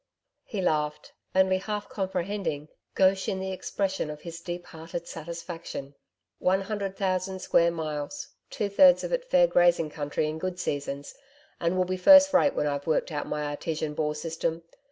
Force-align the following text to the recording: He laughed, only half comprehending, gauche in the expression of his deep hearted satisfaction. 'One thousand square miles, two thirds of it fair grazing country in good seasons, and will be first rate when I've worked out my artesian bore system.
He 0.43 0.61
laughed, 0.63 1.13
only 1.35 1.59
half 1.59 1.87
comprehending, 1.87 2.69
gauche 2.95 3.27
in 3.29 3.39
the 3.39 3.51
expression 3.51 4.09
of 4.09 4.21
his 4.21 4.41
deep 4.41 4.65
hearted 4.65 5.05
satisfaction. 5.07 5.93
'One 6.39 6.63
thousand 6.63 7.37
square 7.43 7.69
miles, 7.69 8.29
two 8.49 8.67
thirds 8.69 9.03
of 9.03 9.11
it 9.13 9.25
fair 9.29 9.45
grazing 9.45 9.91
country 9.91 10.27
in 10.27 10.39
good 10.39 10.57
seasons, 10.59 11.13
and 11.59 11.77
will 11.77 11.85
be 11.85 11.97
first 11.97 12.33
rate 12.33 12.55
when 12.55 12.65
I've 12.65 12.87
worked 12.87 13.11
out 13.11 13.27
my 13.27 13.43
artesian 13.45 13.93
bore 13.93 14.15
system. 14.15 14.63